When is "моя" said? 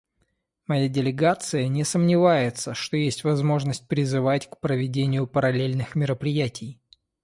0.65-0.89